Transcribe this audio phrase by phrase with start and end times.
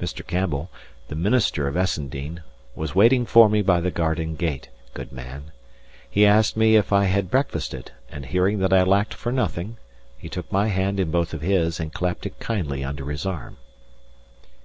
[0.00, 0.24] Mr.
[0.24, 0.70] Campbell,
[1.08, 2.44] the minister of Essendean,
[2.76, 5.50] was waiting for me by the garden gate, good man!
[6.08, 9.78] He asked me if I had breakfasted; and hearing that I lacked for nothing,
[10.16, 13.56] he took my hand in both of his and clapped it kindly under his arm.